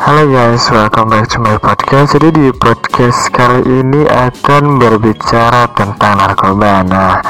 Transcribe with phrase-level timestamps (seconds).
[0.00, 2.16] Halo guys, welcome back to my podcast.
[2.16, 6.80] Jadi di podcast kali ini akan berbicara tentang narkoba.
[6.88, 7.20] Nah,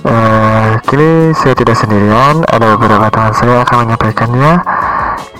[0.00, 4.52] eh, kini saya tidak sendirian, ada beberapa teman saya akan menyampaikannya.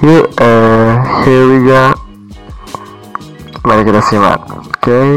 [0.05, 0.93] Yuk, eh,
[1.25, 1.97] here we go.
[3.65, 4.37] Mari kita simak.
[4.45, 4.77] Oke.
[4.77, 5.11] Okay.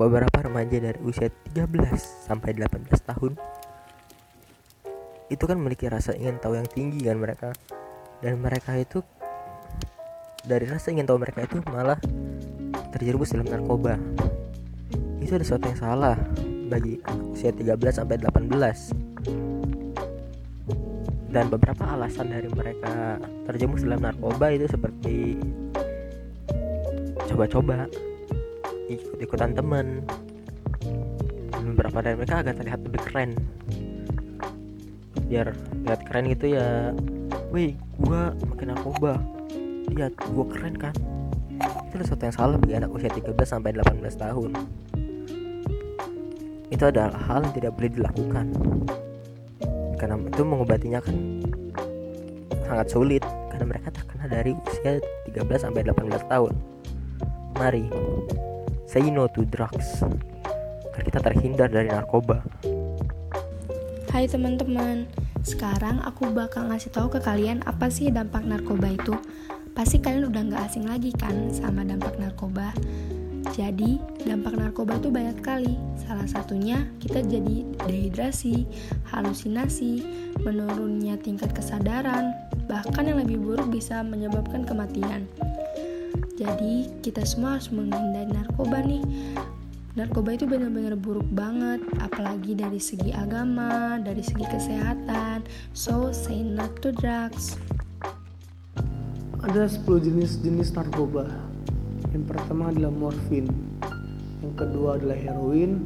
[0.00, 3.36] Beberapa remaja dari usia 13 sampai 18 tahun
[5.30, 7.54] itu kan memiliki rasa ingin tahu yang tinggi kan mereka.
[8.20, 9.00] Dan mereka itu
[10.44, 11.96] dari rasa ingin tahu mereka itu malah
[12.92, 13.96] terjerumus dalam narkoba.
[15.22, 16.18] Itu ada sesuatu yang salah
[16.68, 16.98] bagi
[17.32, 19.10] usia 13 sampai 18
[21.30, 25.38] dan beberapa alasan dari mereka terjerumus dalam narkoba itu seperti
[27.30, 27.86] coba-coba
[28.90, 30.02] ikut-ikutan temen
[31.54, 33.30] beberapa dari mereka agak terlihat lebih keren
[35.30, 35.54] biar
[35.86, 36.90] lihat keren gitu ya.
[37.54, 39.22] Wih gua makin narkoba.
[39.94, 40.94] Lihat gua keren kan?
[41.86, 44.50] Itu sesuatu yang salah bagi anak usia 13 sampai 18 tahun.
[46.74, 48.46] Itu adalah hal yang tidak boleh dilakukan.
[49.94, 51.16] Karena itu mengobatinya kan
[52.66, 53.22] sangat sulit.
[53.54, 54.98] Karena mereka terkena dari usia
[55.30, 56.54] 13 sampai 18 tahun.
[57.54, 57.86] Mari
[58.90, 60.02] say no to drugs.
[60.90, 62.42] Agar kita terhindar dari narkoba
[64.10, 65.06] Hai teman-teman,
[65.46, 69.14] sekarang aku bakal ngasih tahu ke kalian apa sih dampak narkoba itu.
[69.70, 72.74] Pasti kalian udah nggak asing lagi kan sama dampak narkoba.
[73.54, 75.78] Jadi, dampak narkoba itu banyak sekali.
[75.94, 78.66] Salah satunya kita jadi dehidrasi,
[79.14, 80.02] halusinasi,
[80.42, 82.34] menurunnya tingkat kesadaran,
[82.66, 85.30] bahkan yang lebih buruk bisa menyebabkan kematian.
[86.34, 89.06] Jadi, kita semua harus menghindari narkoba nih
[90.00, 95.44] narkoba itu benar-benar buruk banget apalagi dari segi agama dari segi kesehatan.
[95.76, 97.60] So say not to drugs.
[99.44, 101.28] Ada 10 jenis-jenis narkoba.
[102.16, 103.70] Yang pertama adalah morfin
[104.40, 105.84] yang kedua adalah heroin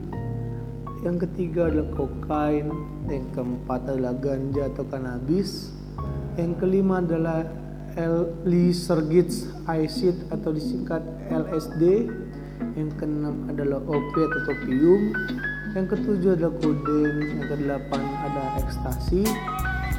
[1.02, 2.70] yang ketiga adalah kokain
[3.10, 5.74] yang keempat adalah ganja atau kanabis
[6.38, 7.44] yang kelima adalah
[7.94, 12.10] L-lysergis acid atau disingkat LSD
[12.74, 15.02] yang keenam adalah opiat atau opium
[15.74, 19.26] yang ketujuh adalah kodein yang kedelapan ada ekstasi.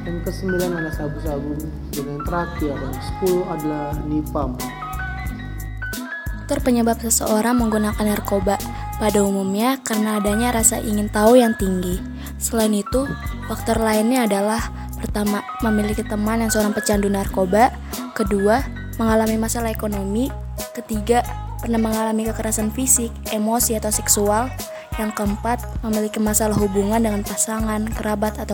[0.05, 1.51] Yang kesembilan ada sabu-sabu
[1.91, 4.55] dan yang terakhir yang sepuluh adalah nipam.
[6.45, 8.55] Faktor penyebab seseorang menggunakan narkoba.
[8.95, 11.99] Pada umumnya karena adanya rasa ingin tahu yang tinggi.
[12.39, 13.03] Selain itu,
[13.51, 14.61] faktor lainnya adalah
[14.95, 17.75] pertama, memiliki teman yang seorang pecandu narkoba,
[18.15, 18.63] kedua,
[18.95, 20.31] mengalami masalah ekonomi,
[20.71, 21.25] ketiga,
[21.65, 24.53] pernah mengalami kekerasan fisik, emosi, atau seksual.
[25.01, 28.53] Yang keempat, memiliki masalah hubungan dengan pasangan, kerabat, atau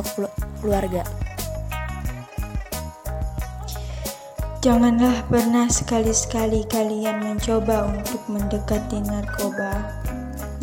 [0.63, 1.03] keluarga.
[4.63, 9.91] Janganlah pernah sekali-sekali kalian mencoba untuk mendekati narkoba.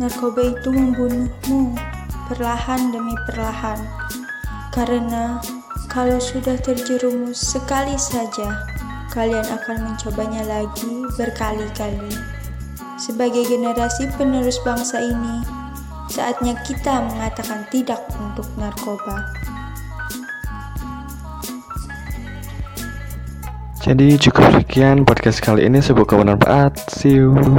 [0.01, 1.77] Narkoba itu membunuhmu
[2.31, 3.77] perlahan demi perlahan.
[4.73, 5.37] Karena
[5.91, 8.65] kalau sudah terjerumus sekali saja,
[9.11, 12.38] kalian akan mencobanya lagi berkali-kali.
[12.99, 15.39] Sebagai generasi penerus bangsa ini,
[16.11, 19.23] saatnya kita mengatakan tidak untuk narkoba.
[23.79, 26.91] Jadi cukup sekian podcast kali ini semoga bermanfaat.
[26.91, 27.58] See you.